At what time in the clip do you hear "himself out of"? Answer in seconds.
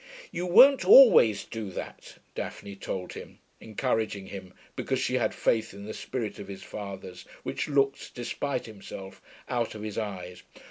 8.65-9.83